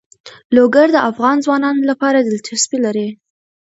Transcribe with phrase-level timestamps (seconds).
[0.55, 3.07] لوگر د افغان ځوانانو لپاره دلچسپي لري.